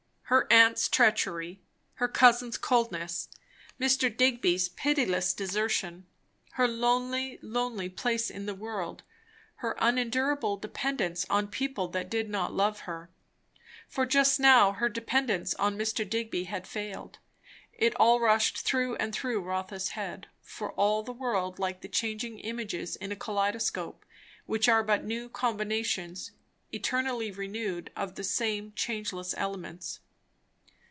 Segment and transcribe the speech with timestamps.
[0.33, 1.59] Her aunt's treachery,
[1.95, 3.27] her cousin's coldness,
[3.77, 4.07] Mr.
[4.15, 6.05] Digby's pitiless desertion,
[6.51, 9.03] her lonely, lonely place in the world,
[9.55, 13.09] her unendurable dependence on people that did not love her;
[13.89, 16.09] for just now her dependence on Mr.
[16.09, 17.17] Digby had failed;
[17.73, 22.39] it all rushed through and through Rotha's head, for all the world like the changing
[22.39, 24.05] images in a kaleidoscope,
[24.45, 26.31] which are but new combinations,
[26.71, 29.99] eternally renewed, of the same changeless elements.